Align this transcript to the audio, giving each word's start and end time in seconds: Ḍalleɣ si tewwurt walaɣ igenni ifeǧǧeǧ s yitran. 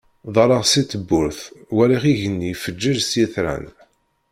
Ḍalleɣ 0.35 0.63
si 0.71 0.81
tewwurt 0.89 1.41
walaɣ 1.75 2.03
igenni 2.11 2.49
ifeǧǧeǧ 2.53 2.97
s 3.03 3.11
yitran. 3.19 3.65